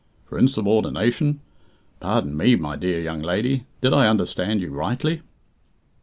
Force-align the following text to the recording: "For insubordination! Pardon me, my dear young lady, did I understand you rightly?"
"For 0.25 0.39
insubordination! 0.39 1.41
Pardon 1.99 2.35
me, 2.35 2.55
my 2.55 2.75
dear 2.75 2.99
young 3.01 3.21
lady, 3.21 3.67
did 3.81 3.93
I 3.93 4.07
understand 4.07 4.59
you 4.59 4.71
rightly?" 4.71 5.21